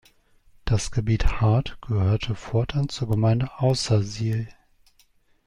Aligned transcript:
Das 0.65 0.89
Gebiet 0.89 1.41
Hard 1.41 1.77
gehörte 1.83 2.33
fortan 2.33 2.89
zur 2.89 3.07
Gemeinde 3.07 3.51
Aussersihl. 3.59 4.47